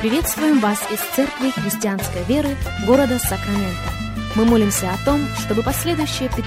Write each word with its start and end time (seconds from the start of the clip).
Приветствуем 0.00 0.60
вас 0.60 0.78
из 0.90 0.98
Церкви 1.14 1.50
Христианской 1.50 2.22
Веры 2.24 2.56
города 2.86 3.18
Сакраменто. 3.18 3.92
Мы 4.34 4.46
молимся 4.46 4.90
о 4.90 5.04
том, 5.04 5.20
чтобы 5.36 5.62
последующие 5.62 6.30
15 6.30 6.46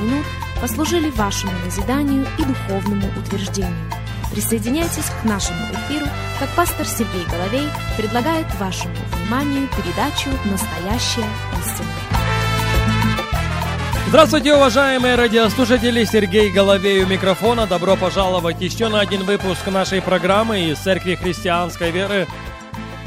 минут 0.00 0.24
послужили 0.60 1.10
вашему 1.10 1.50
назиданию 1.64 2.24
и 2.38 2.44
духовному 2.44 3.08
утверждению. 3.18 3.90
Присоединяйтесь 4.30 5.10
к 5.20 5.24
нашему 5.24 5.58
эфиру, 5.72 6.06
как 6.38 6.48
пастор 6.50 6.86
Сергей 6.86 7.24
Головей 7.24 7.66
предлагает 7.96 8.46
вашему 8.60 8.94
вниманию 9.16 9.68
передачу 9.76 10.30
«Настоящая 10.48 11.28
истина». 11.60 11.88
Здравствуйте, 14.06 14.54
уважаемые 14.54 15.16
радиослушатели! 15.16 16.04
Сергей 16.04 16.52
Головей 16.52 17.02
у 17.02 17.06
микрофона. 17.08 17.66
Добро 17.66 17.96
пожаловать 17.96 18.60
еще 18.60 18.88
на 18.88 19.00
один 19.00 19.24
выпуск 19.24 19.66
нашей 19.66 20.00
программы 20.00 20.70
из 20.70 20.78
Церкви 20.78 21.16
Христианской 21.16 21.90
Веры. 21.90 22.28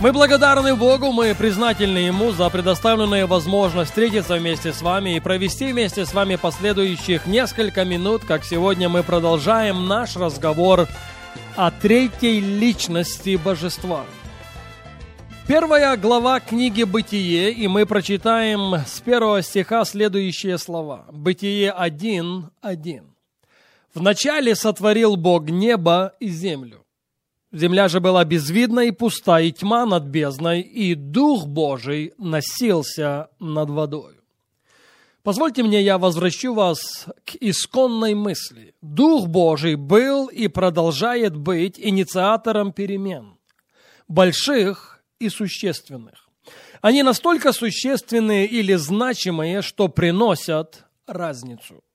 Мы 0.02 0.12
благодарны 0.12 0.76
Богу, 0.76 1.14
мы 1.14 1.34
признательны 1.34 2.00
Ему 2.00 2.32
за 2.32 2.50
предоставленную 2.50 3.28
возможность 3.28 3.92
встретиться 3.92 4.36
вместе 4.36 4.74
с 4.74 4.82
вами 4.82 5.16
и 5.16 5.20
провести 5.22 5.72
вместе 5.72 6.06
с 6.06 6.14
вами 6.14 6.36
последующих 6.36 7.26
несколько 7.26 7.86
минут, 7.86 8.26
как 8.26 8.44
сегодня 8.44 8.90
мы 8.90 9.04
продолжаем 9.04 9.88
наш 9.88 10.18
разговор 10.18 10.90
о 11.56 11.72
третьей 11.72 12.42
личности 12.42 13.38
Божества. 13.38 14.04
Первая 15.48 15.96
глава 15.96 16.42
книги 16.42 16.84
«Бытие», 16.84 17.52
и 17.52 17.68
мы 17.70 17.86
прочитаем 17.86 18.76
с 18.86 19.00
первого 19.00 19.42
стиха 19.42 19.86
следующие 19.86 20.58
слова. 20.58 21.06
«Бытие 21.14 21.74
1.1. 21.74 23.02
«Вначале 23.94 24.56
сотворил 24.56 25.16
Бог 25.16 25.50
небо 25.50 26.14
и 26.20 26.28
землю. 26.28 26.85
Земля 27.56 27.88
же 27.88 28.02
была 28.02 28.26
безвидна 28.26 28.82
и 28.82 28.92
пуста, 28.92 29.40
и 29.40 29.50
тьма 29.50 29.86
над 29.86 30.04
бездной, 30.04 30.60
и 30.60 30.94
Дух 30.94 31.46
Божий 31.48 32.14
носился 32.18 33.30
над 33.40 33.70
водой. 33.70 34.16
Позвольте 35.24 35.64
мне, 35.64 35.82
я 35.82 35.98
возвращу 35.98 36.54
вас 36.54 37.06
к 37.24 37.36
исконной 37.40 38.14
мысли. 38.14 38.76
Дух 38.82 39.28
Божий 39.28 39.76
был 39.76 40.28
и 40.28 40.50
продолжает 40.50 41.38
быть 41.38 41.80
инициатором 41.80 42.74
перемен, 42.74 43.38
больших 44.10 45.02
и 45.20 45.30
существенных. 45.30 46.28
Они 46.82 47.04
настолько 47.04 47.54
существенные 47.54 48.48
или 48.48 48.74
значимые, 48.74 49.62
что 49.62 49.88
приносят 49.88 50.84
разницу. 51.08 51.86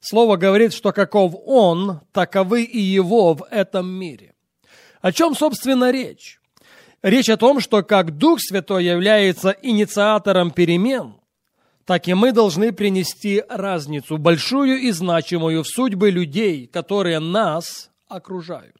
Слово 0.00 0.36
говорит, 0.36 0.72
что 0.72 0.92
каков 0.92 1.34
Он, 1.44 2.00
таковы 2.12 2.62
и 2.62 2.80
Его 2.80 3.34
в 3.34 3.46
этом 3.50 3.86
мире. 3.86 4.33
О 5.04 5.12
чем, 5.12 5.34
собственно, 5.34 5.90
речь? 5.90 6.40
Речь 7.02 7.28
о 7.28 7.36
том, 7.36 7.60
что 7.60 7.82
как 7.82 8.16
Дух 8.16 8.40
Святой 8.40 8.86
является 8.86 9.54
инициатором 9.60 10.50
перемен, 10.50 11.16
так 11.84 12.08
и 12.08 12.14
мы 12.14 12.32
должны 12.32 12.72
принести 12.72 13.44
разницу, 13.50 14.16
большую 14.16 14.78
и 14.78 14.90
значимую 14.92 15.62
в 15.62 15.68
судьбы 15.68 16.10
людей, 16.10 16.66
которые 16.66 17.18
нас 17.18 17.90
окружают. 18.08 18.78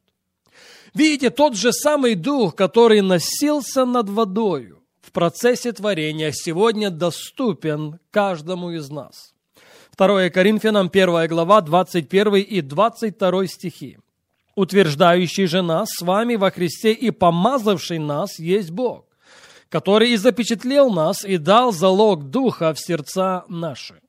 Видите, 0.95 1.29
тот 1.29 1.55
же 1.55 1.71
самый 1.71 2.15
Дух, 2.15 2.55
который 2.55 3.01
носился 3.01 3.85
над 3.85 4.09
водою 4.09 4.81
в 5.03 5.11
процессе 5.11 5.73
творения, 5.73 6.31
сегодня 6.31 6.89
доступен 6.89 7.99
каждому 8.09 8.71
из 8.71 8.89
нас. 8.89 9.35
2 9.95 10.31
Коринфянам 10.31 10.89
1 10.91 11.27
глава 11.27 11.61
21 11.61 12.35
и 12.37 12.61
22 12.61 13.45
стихи 13.45 13.99
утверждающий 14.55 15.45
же 15.45 15.61
нас 15.61 15.89
с 15.89 16.01
вами 16.01 16.35
во 16.35 16.49
Христе 16.49 16.93
и 16.93 17.11
помазавший 17.11 17.99
нас 17.99 18.39
есть 18.39 18.71
Бог, 18.71 19.05
который 19.69 20.11
и 20.11 20.17
запечатлел 20.17 20.89
нас 20.89 21.23
и 21.23 21.37
дал 21.37 21.71
залог 21.71 22.29
Духа 22.29 22.73
в 22.73 22.79
сердца 22.79 23.43
наши. 23.47 24.01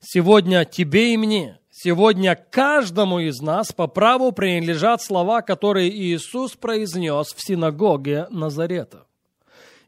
Сегодня 0.00 0.64
тебе 0.64 1.14
и 1.14 1.16
мне, 1.16 1.58
сегодня 1.70 2.34
каждому 2.50 3.18
из 3.18 3.40
нас 3.40 3.72
по 3.72 3.86
праву 3.86 4.32
принадлежат 4.32 5.02
слова, 5.02 5.42
которые 5.42 5.90
Иисус 5.90 6.52
произнес 6.52 7.34
в 7.34 7.46
синагоге 7.46 8.26
Назарета. 8.30 9.04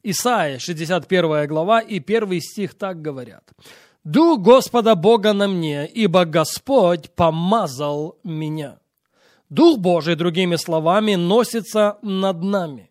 Исайя, 0.02 0.58
61 0.58 1.46
глава 1.46 1.80
и 1.80 2.00
1 2.00 2.40
стих 2.40 2.74
так 2.74 3.00
говорят. 3.00 3.44
«Дух 4.02 4.40
Господа 4.40 4.96
Бога 4.96 5.32
на 5.32 5.46
мне, 5.46 5.86
ибо 5.86 6.24
Господь 6.24 7.08
помазал 7.14 8.19
меня». 8.24 8.81
Дух 9.52 9.80
Божий, 9.80 10.14
другими 10.14 10.56
словами, 10.56 11.14
носится 11.14 11.98
над 12.00 12.42
нами, 12.42 12.90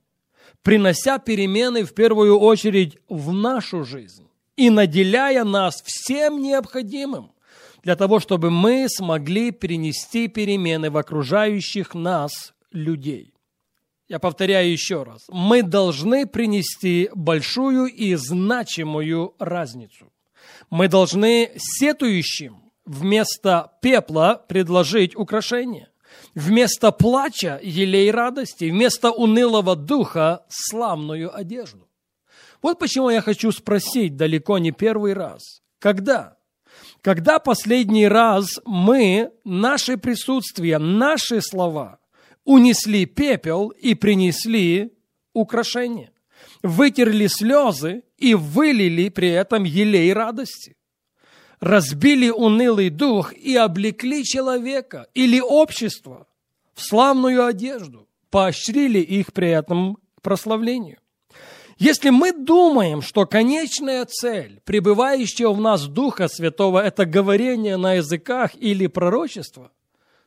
принося 0.62 1.18
перемены 1.18 1.84
в 1.84 1.96
первую 1.96 2.38
очередь 2.38 3.00
в 3.10 3.34
нашу 3.34 3.84
жизнь 3.84 4.28
и 4.56 4.70
наделяя 4.70 5.44
нас 5.44 5.82
всем 5.84 6.40
необходимым 6.40 7.32
для 7.82 7.96
того, 7.96 8.20
чтобы 8.20 8.52
мы 8.52 8.86
смогли 8.90 9.50
принести 9.50 10.28
перемены 10.28 10.92
в 10.92 10.98
окружающих 10.98 11.96
нас 11.96 12.54
людей. 12.72 13.34
Я 14.08 14.20
повторяю 14.20 14.72
еще 14.72 15.02
раз. 15.02 15.22
Мы 15.30 15.64
должны 15.64 16.28
принести 16.28 17.10
большую 17.16 17.88
и 17.88 18.14
значимую 18.14 19.34
разницу. 19.40 20.14
Мы 20.70 20.90
должны 20.90 21.54
сетующим 21.58 22.62
вместо 22.86 23.72
пепла 23.82 24.46
предложить 24.48 25.16
украшение. 25.16 25.88
Вместо 26.36 26.92
плача 26.92 27.60
елей 27.62 28.10
радости, 28.12 28.66
вместо 28.66 29.12
унылого 29.12 29.76
духа 29.76 30.46
славную 30.50 31.36
одежду. 31.36 31.90
Вот 32.62 32.80
почему 32.80 33.10
я 33.10 33.22
хочу 33.22 33.52
спросить 33.52 34.16
далеко 34.16 34.58
не 34.58 34.72
первый 34.72 35.14
раз. 35.14 35.62
Когда? 35.80 36.38
Когда 37.02 37.40
последний 37.40 38.08
раз 38.08 38.60
мы, 38.66 39.32
наше 39.44 39.98
присутствие, 39.98 40.78
наши 40.78 41.42
слова 41.42 42.00
унесли 42.46 43.06
пепел 43.06 43.70
и 43.70 43.96
принесли 43.96 44.94
украшение, 45.34 46.12
вытерли 46.62 47.28
слезы 47.28 48.04
и 48.18 48.36
вылили 48.36 49.10
при 49.10 49.30
этом 49.30 49.64
елей 49.64 50.14
радости? 50.14 50.76
Разбили 51.62 52.30
унылый 52.30 52.90
дух 52.90 53.34
и 53.34 53.56
облекли 53.56 54.26
человека 54.26 55.08
или 55.14 55.40
общество 55.40 56.28
в 56.74 56.82
славную 56.82 57.46
одежду, 57.46 58.08
поощрили 58.30 59.00
их 59.00 59.32
при 59.32 59.50
этом 59.50 59.98
к 60.16 60.22
прославлению. 60.22 60.98
Если 61.78 62.10
мы 62.10 62.32
думаем, 62.32 63.02
что 63.02 63.26
конечная 63.26 64.06
цель 64.06 64.62
пребывающего 64.66 65.54
в 65.54 65.62
нас 65.62 65.88
Духа 65.88 66.28
Святого– 66.28 66.80
это 66.86 67.06
говорение 67.06 67.78
на 67.78 67.94
языках 67.94 68.52
или 68.56 68.88
пророчество, 68.88 69.72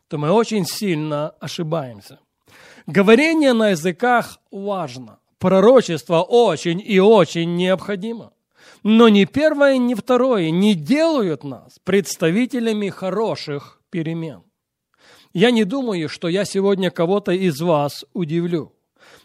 то 0.09 0.19
мы 0.19 0.31
очень 0.33 0.67
сильно 0.67 1.31
ошибаемся. 1.41 2.19
Говорение 2.87 3.53
на 3.53 3.71
языках 3.71 4.39
важно, 4.51 5.19
пророчество 5.39 6.23
очень 6.23 6.83
и 6.85 6.99
очень 6.99 7.55
необходимо. 7.55 8.33
Но 8.85 9.09
ни 9.09 9.25
первое, 9.25 9.79
ни 9.79 9.95
второе 9.95 10.51
не 10.51 10.75
делают 10.75 11.43
нас 11.43 11.79
представителями 11.85 12.91
хороших 12.91 13.81
перемен. 13.89 14.43
Я 15.33 15.51
не 15.51 15.65
думаю, 15.65 16.11
что 16.11 16.29
я 16.29 16.45
сегодня 16.45 16.91
кого-то 16.91 17.33
из 17.33 17.61
вас 17.63 18.05
удивлю. 18.13 18.75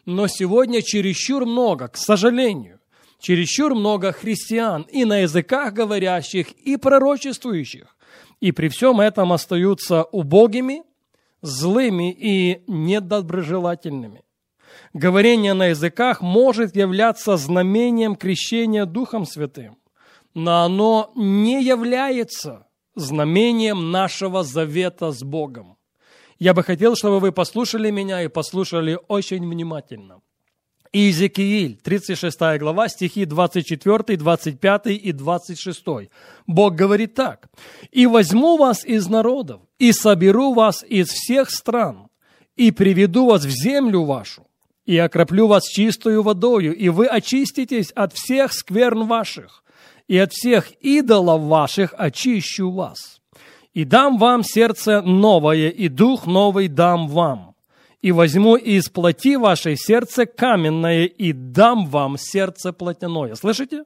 Но 0.06 0.28
сегодня 0.28 0.82
чересчур 0.82 1.46
много, 1.46 1.90
к 1.90 1.98
сожалению, 1.98 2.80
чересчур 3.20 3.76
много 3.76 4.14
христиан 4.14 4.84
и 4.84 5.04
на 5.04 5.20
языках 5.20 5.74
говорящих, 5.74 6.52
и 6.54 6.78
пророчествующих. 6.78 7.98
И 8.40 8.54
при 8.54 8.70
всем 8.70 9.02
этом 9.02 9.34
остаются 9.34 10.04
убогими, 10.04 10.84
злыми 11.42 12.14
и 12.14 12.64
недоброжелательными. 12.68 14.24
Говорение 14.94 15.54
на 15.54 15.68
языках 15.68 16.22
может 16.22 16.76
являться 16.76 17.38
знамением 17.38 18.16
крещения 18.16 18.86
Духом 18.86 19.26
Святым, 19.26 19.78
но 20.34 20.64
оно 20.64 21.12
не 21.16 21.64
является 21.64 22.68
знамением 22.96 23.92
нашего 23.92 24.44
завета 24.44 25.12
с 25.12 25.24
Богом. 25.24 25.78
Я 26.40 26.54
бы 26.54 26.64
хотел, 26.64 26.96
чтобы 26.96 27.20
вы 27.20 27.32
послушали 27.32 27.92
меня 27.92 28.24
и 28.24 28.28
послушали 28.28 28.98
очень 29.08 29.48
внимательно. 29.48 30.22
Иезекииль, 30.92 31.78
36 31.84 32.40
глава, 32.58 32.88
стихи 32.90 33.26
24, 33.26 34.18
25 34.18 34.88
и 34.88 35.12
26. 35.12 35.86
Бог 36.48 36.76
говорит 36.76 37.14
так. 37.14 37.48
«И 37.92 38.08
возьму 38.08 38.58
вас 38.58 38.84
из 38.86 39.08
народов, 39.08 39.62
и 39.78 39.92
соберу 39.92 40.54
вас 40.54 40.84
из 40.84 41.10
всех 41.10 41.52
стран, 41.52 42.08
и 42.56 42.72
приведу 42.72 43.28
вас 43.28 43.46
в 43.46 43.50
землю 43.50 44.04
вашу, 44.04 44.48
и 44.90 44.98
окроплю 44.98 45.46
вас 45.46 45.68
чистою 45.68 46.24
водою, 46.24 46.76
и 46.76 46.90
вы 46.90 47.06
очиститесь 47.06 47.92
от 47.92 48.12
всех 48.14 48.52
скверн 48.52 49.06
ваших, 49.06 49.64
и 50.08 50.18
от 50.18 50.34
всех 50.34 50.72
идолов 50.82 51.44
ваших 51.44 51.94
очищу 51.96 52.72
вас. 52.72 53.22
И 53.76 53.84
дам 53.84 54.18
вам 54.18 54.44
сердце 54.44 55.04
новое, 55.04 55.70
и 55.70 55.90
дух 55.90 56.26
новый 56.26 56.70
дам 56.70 57.08
вам, 57.08 57.54
и 58.02 58.12
возьму 58.12 58.56
из 58.56 58.90
плоти 58.90 59.36
вашей 59.36 59.78
сердце 59.78 60.26
каменное 60.26 61.06
и 61.06 61.34
дам 61.34 61.86
вам 61.86 62.18
сердце 62.18 62.74
плотяное. 62.74 63.36
Слышите? 63.36 63.84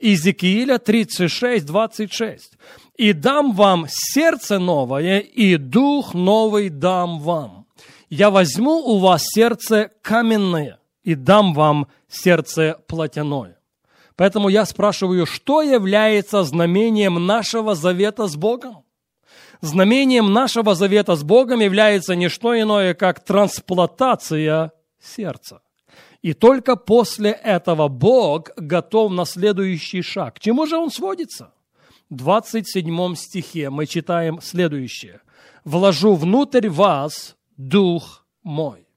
Иезекииля 0.00 0.78
36, 0.78 1.64
26. 1.64 2.58
«И 2.96 3.12
дам 3.12 3.52
вам 3.52 3.86
сердце 3.88 4.58
новое, 4.58 5.20
и 5.20 5.56
дух 5.56 6.12
новый 6.12 6.70
дам 6.70 7.20
вам. 7.20 7.67
Я 8.10 8.30
возьму 8.30 8.78
у 8.78 8.98
вас 8.98 9.22
сердце 9.24 9.90
каменное, 10.02 10.78
и 11.02 11.14
дам 11.14 11.54
вам 11.54 11.88
сердце 12.08 12.80
плотяное». 12.86 13.58
Поэтому 14.18 14.48
я 14.48 14.64
спрашиваю, 14.64 15.26
что 15.26 15.62
является 15.62 16.42
знамением 16.42 17.24
нашего 17.24 17.76
завета 17.76 18.26
с 18.26 18.34
Богом? 18.34 18.84
Знамением 19.60 20.32
нашего 20.32 20.74
завета 20.74 21.14
с 21.14 21.22
Богом 21.22 21.60
является 21.60 22.16
не 22.16 22.28
что 22.28 22.60
иное, 22.60 22.94
как 22.94 23.24
трансплантация 23.24 24.72
сердца. 25.00 25.62
И 26.20 26.32
только 26.32 26.74
после 26.74 27.30
этого 27.30 27.86
Бог 27.86 28.50
готов 28.56 29.12
на 29.12 29.24
следующий 29.24 30.02
шаг. 30.02 30.34
К 30.34 30.40
чему 30.40 30.66
же 30.66 30.76
он 30.76 30.90
сводится? 30.90 31.52
В 32.10 32.16
27 32.16 33.14
стихе 33.14 33.70
мы 33.70 33.86
читаем 33.86 34.40
следующее. 34.40 35.20
«Вложу 35.62 36.14
внутрь 36.14 36.68
вас 36.68 37.36
Дух 37.58 38.24
мой». 38.42 38.88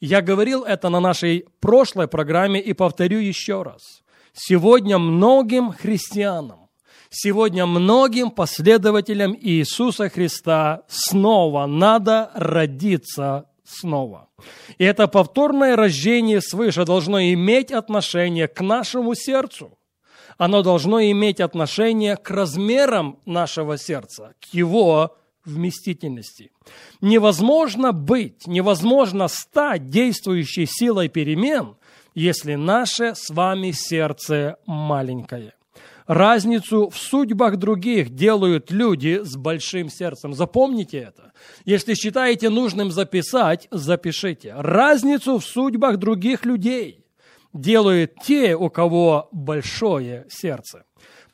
Я 0.00 0.20
говорил 0.22 0.62
это 0.64 0.88
на 0.88 1.00
нашей 1.00 1.46
прошлой 1.60 2.06
программе 2.06 2.60
и 2.60 2.72
повторю 2.72 3.18
еще 3.18 3.62
раз. 3.62 4.02
Сегодня 4.34 4.98
многим 4.98 5.72
христианам, 5.72 6.68
сегодня 7.08 7.64
многим 7.64 8.30
последователям 8.30 9.34
Иисуса 9.40 10.10
Христа 10.10 10.82
снова 10.88 11.66
надо 11.66 12.30
родиться 12.34 13.46
снова. 13.64 14.28
И 14.76 14.84
это 14.84 15.08
повторное 15.08 15.76
рождение 15.76 16.42
свыше 16.42 16.84
должно 16.84 17.20
иметь 17.20 17.72
отношение 17.72 18.48
к 18.48 18.60
нашему 18.60 19.14
сердцу. 19.14 19.78
Оно 20.36 20.62
должно 20.62 21.00
иметь 21.00 21.40
отношение 21.40 22.16
к 22.16 22.30
размерам 22.30 23.18
нашего 23.24 23.78
сердца, 23.78 24.34
к 24.40 24.52
его 24.52 25.16
вместительности. 25.46 26.50
Невозможно 27.00 27.92
быть, 27.92 28.46
невозможно 28.46 29.28
стать 29.28 29.86
действующей 29.86 30.66
силой 30.66 31.08
перемен, 31.08 31.76
если 32.14 32.54
наше 32.54 33.14
с 33.14 33.30
вами 33.30 33.70
сердце 33.72 34.56
маленькое. 34.66 35.52
Разницу 36.06 36.88
в 36.88 36.96
судьбах 36.96 37.56
других 37.56 38.10
делают 38.10 38.70
люди 38.70 39.20
с 39.24 39.36
большим 39.36 39.88
сердцем. 39.88 40.34
Запомните 40.34 40.98
это. 40.98 41.32
Если 41.64 41.94
считаете 41.94 42.48
нужным 42.48 42.92
записать, 42.92 43.66
запишите. 43.72 44.54
Разницу 44.56 45.38
в 45.38 45.44
судьбах 45.44 45.96
других 45.96 46.44
людей 46.44 47.04
делают 47.52 48.14
те, 48.22 48.54
у 48.54 48.70
кого 48.70 49.28
большое 49.32 50.26
сердце. 50.28 50.84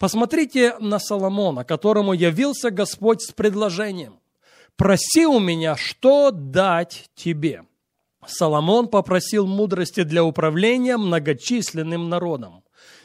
Посмотрите 0.03 0.75
на 0.81 0.99
Соломона, 0.99 1.63
которому 1.63 2.13
явился 2.13 2.73
Господь 2.73 3.23
с 3.23 3.31
предложением. 3.31 4.19
«Проси 4.75 5.27
у 5.27 5.39
меня, 5.39 5.77
что 5.77 6.33
дать 6.33 7.09
тебе». 7.15 7.63
Соломон 8.27 8.89
попросил 8.89 9.47
мудрости 9.47 10.03
для 10.03 10.25
управления 10.25 10.97
многочисленным 10.97 12.09
народом. 12.09 12.65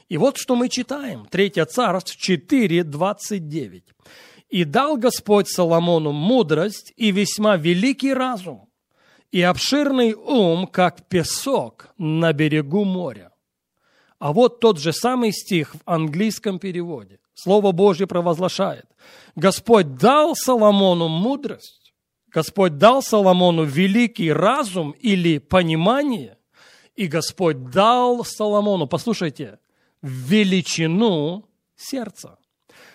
И 0.10 0.18
вот 0.18 0.38
что 0.38 0.56
мы 0.56 0.70
читаем. 0.70 1.28
Третье 1.30 1.66
царство 1.66 2.16
4, 2.18 2.84
29. 2.84 3.84
«И 4.50 4.64
дал 4.64 4.98
Господь 4.98 5.50
Соломону 5.50 6.14
мудрость 6.14 6.94
и 6.96 7.12
весьма 7.12 7.58
великий 7.58 8.16
разум, 8.16 8.70
и 9.32 9.44
обширный 9.44 10.16
ум, 10.16 10.66
как 10.66 11.08
песок 11.08 11.90
на 12.00 12.34
берегу 12.34 12.86
моря». 12.86 13.32
А 14.20 14.34
вот 14.34 14.60
тот 14.60 14.80
же 14.80 14.94
самый 14.94 15.32
стих 15.32 15.76
в 15.76 15.80
английском 15.86 16.60
переводе. 16.60 17.20
Слово 17.36 17.72
Божье 17.72 18.08
провозглашает. 18.08 18.86
Господь 19.36 19.96
дал 19.96 20.36
Соломону 20.36 21.08
мудрость, 21.08 21.94
Господь 22.30 22.78
дал 22.78 23.04
Соломону 23.04 23.64
великий 23.64 24.32
разум 24.32 24.92
или 24.92 25.38
понимание, 25.38 26.38
и 26.96 27.08
Господь 27.08 27.70
дал 27.70 28.26
Соломону, 28.26 28.88
послушайте, 28.88 29.60
величину 30.02 31.46
сердца. 31.76 32.40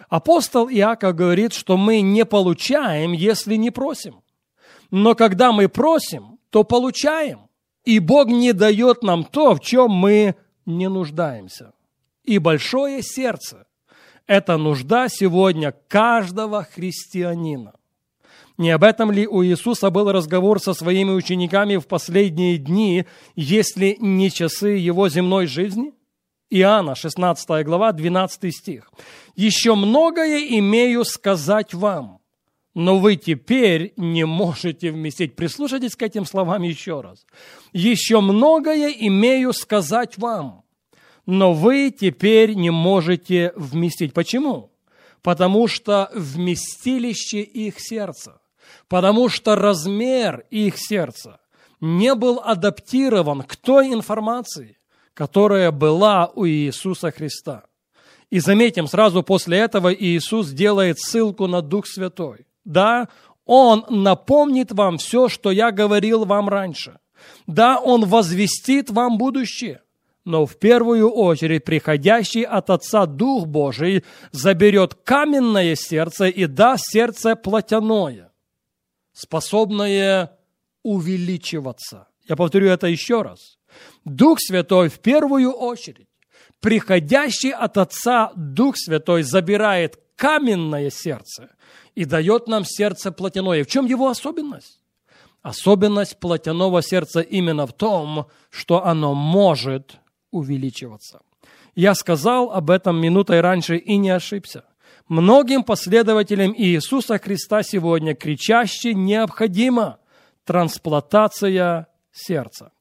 Апостол 0.09 0.69
Иаков 0.69 1.15
говорит, 1.15 1.53
что 1.53 1.77
мы 1.77 2.01
не 2.01 2.25
получаем, 2.25 3.13
если 3.13 3.55
не 3.55 3.71
просим. 3.71 4.23
Но 4.91 5.15
когда 5.15 5.53
мы 5.53 5.69
просим, 5.69 6.39
то 6.51 6.65
получаем. 6.65 7.49
И 7.85 7.99
Бог 7.99 8.29
не 8.29 8.53
дает 8.53 9.03
нам 9.03 9.25
то, 9.25 9.55
в 9.55 9.61
чем 9.61 9.91
мы 9.91 10.37
не 10.67 10.89
нуждаемся. 10.89 11.73
И 12.25 12.39
большое 12.39 13.03
сердце– 13.03 13.67
это 14.27 14.57
нужда 14.57 15.09
сегодня 15.09 15.75
каждого 15.89 16.65
христианина. 16.65 17.75
Не 18.59 18.71
об 18.71 18.85
этом 18.85 19.11
ли 19.11 19.27
у 19.27 19.43
Иисуса 19.45 19.91
был 19.91 20.13
разговор 20.13 20.61
со 20.61 20.75
своими 20.75 21.11
учениками 21.11 21.77
в 21.77 21.87
последние 21.87 22.59
дни, 22.59 23.07
если 23.35 23.97
не 23.99 24.31
часы 24.31 24.71
его 24.71 25.09
земной 25.09 25.47
жизни– 25.47 25.93
Иоанна, 26.53 26.95
16 26.95 27.65
глава, 27.65 27.93
12 27.93 28.55
стих. 28.55 28.91
«Еще 29.35 29.75
многое 29.75 30.59
имею 30.59 31.03
сказать 31.07 31.73
вам, 31.73 32.21
но 32.75 32.99
вы 32.99 33.17
теперь 33.17 33.93
не 33.97 34.25
можете 34.25 34.91
вместить». 34.91 35.37
Прислушайтесь 35.37 35.97
к 35.97 36.03
этим 36.03 36.25
словам 36.25 36.63
еще 36.63 37.01
раз. 37.01 37.27
«Еще 37.73 38.21
многое 38.21 38.89
имею 38.91 39.53
сказать 39.53 40.19
вам, 40.19 40.65
но 41.27 41.53
вы 41.53 41.91
теперь 41.91 42.55
не 42.55 42.71
можете 42.71 43.53
вместить». 43.57 44.13
Почему? 44.13 44.71
Потому 45.23 45.69
что 45.69 46.11
вместилище 46.15 47.43
их 47.43 47.79
сердца, 47.79 48.41
потому 48.89 49.29
что 49.29 49.55
размер 49.55 50.45
их 50.51 50.77
сердца 50.77 51.39
не 51.81 52.15
был 52.15 52.41
адаптирован 52.43 53.43
к 53.43 53.57
той 53.57 53.93
информации, 53.93 54.79
которая 55.15 55.71
была 55.73 56.31
у 56.35 56.47
Иисуса 56.47 57.11
Христа. 57.11 57.65
И 58.31 58.39
заметим, 58.39 58.87
сразу 58.87 59.23
после 59.23 59.59
этого 59.59 59.93
Иисус 59.93 60.51
делает 60.51 60.99
ссылку 60.99 61.47
на 61.49 61.61
Дух 61.61 61.87
Святой. 61.87 62.47
Да, 62.65 63.09
Он 63.45 63.85
напомнит 63.89 64.73
вам 64.73 64.99
все, 64.99 65.29
что 65.29 65.51
я 65.51 65.71
говорил 65.71 66.25
вам 66.25 66.49
раньше. 66.49 66.99
Да, 67.47 67.79
Он 67.79 68.05
возвестит 68.05 68.91
вам 68.91 69.19
будущее. 69.19 69.81
Но 70.25 70.47
в 70.47 70.57
первую 70.57 71.11
очередь 71.11 71.65
приходящий 71.65 72.43
от 72.43 72.71
Отца 72.71 73.07
Дух 73.07 73.47
Божий 73.47 74.05
заберет 74.31 74.95
каменное 74.95 75.75
сердце 75.75 76.27
и 76.27 76.47
даст 76.47 76.85
сердце 76.91 77.35
плотяное, 77.35 78.33
способное 79.13 80.39
увеличиваться. 80.85 82.07
Я 82.29 82.37
повторю 82.37 82.69
это 82.69 82.87
еще 82.87 83.23
раз. 83.23 83.59
Дух 84.05 84.39
Святой 84.41 84.89
в 84.89 85.01
первую 85.01 85.51
очередь, 85.51 86.09
приходящий 86.61 87.51
от 87.51 87.77
Отца 87.77 88.31
Дух 88.37 88.77
Святой 88.77 89.25
забирает 89.25 89.99
каменное 90.17 90.91
сердце 90.91 91.51
и 91.95 92.05
дает 92.05 92.49
нам 92.49 92.65
сердце 92.65 93.13
плотяное. 93.13 93.65
В 93.65 93.67
чем 93.67 93.87
его 93.87 94.09
особенность? 94.09 94.81
Особенность 95.43 96.21
плотяного 96.21 96.83
сердца 96.83 97.21
именно 97.21 97.67
в 97.67 97.73
том, 97.73 98.29
что 98.51 98.85
оно 98.85 99.15
может 99.15 99.99
увеличиваться. 100.31 101.21
Я 101.75 101.95
сказал 101.95 102.53
об 102.53 102.71
этом 102.71 103.01
минутой 103.01 103.41
раньше 103.41 103.77
и 103.77 103.97
не 103.97 104.11
ошибся. 104.11 104.65
Многим 105.09 105.65
последователям 105.65 106.55
Иисуса 106.57 107.19
Христа 107.19 107.63
сегодня 107.63 108.15
кричаще 108.15 108.95
необходима 108.95 109.99
трансплантация 110.45 111.89
сердца. 112.13 112.73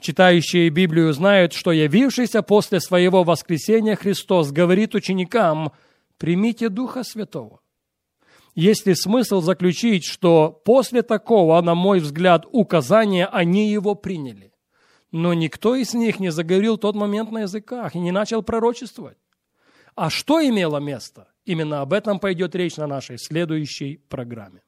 Читающие 0.00 0.68
Библию 0.70 1.12
знают, 1.12 1.52
что 1.52 1.72
явившийся 1.72 2.42
после 2.42 2.80
своего 2.80 3.22
воскресения 3.22 3.96
Христос 3.96 4.50
говорит 4.50 4.94
ученикам, 4.94 5.72
примите 6.20 6.68
Духа 6.68 7.02
Святого. 7.02 7.60
Есть 8.54 8.86
ли 8.86 8.94
смысл 8.94 9.40
заключить, 9.40 10.04
что 10.04 10.50
после 10.64 11.02
такого, 11.02 11.60
на 11.62 11.74
мой 11.74 12.00
взгляд, 12.00 12.44
указания 12.52 13.26
они 13.26 13.70
его 13.70 13.94
приняли? 13.94 14.52
Но 15.12 15.34
никто 15.34 15.74
из 15.74 15.94
них 15.94 16.20
не 16.20 16.30
заговорил 16.30 16.76
тот 16.76 16.94
момент 16.94 17.32
на 17.32 17.40
языках 17.42 17.96
и 17.96 17.98
не 17.98 18.12
начал 18.12 18.42
пророчествовать. 18.42 19.16
А 19.96 20.10
что 20.10 20.46
имело 20.46 20.78
место? 20.78 21.28
Именно 21.46 21.80
об 21.80 21.92
этом 21.92 22.20
пойдет 22.20 22.54
речь 22.54 22.76
на 22.76 22.86
нашей 22.86 23.18
следующей 23.18 23.96
программе. 24.08 24.62